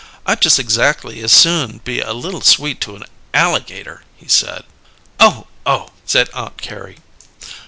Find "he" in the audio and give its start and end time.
4.17-4.27